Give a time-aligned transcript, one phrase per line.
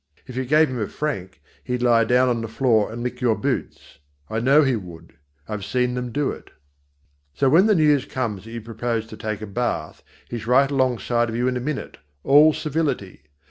[0.25, 3.35] If you gave him a franc, he'd lie down on the floor and lick your
[3.35, 3.99] boots.
[4.31, 5.13] I know he would;
[5.47, 6.49] I've seen them do it.
[7.35, 10.97] So when the news comes that you propose to take a bath, he's right along
[10.97, 13.25] side of you in a minute, all civility.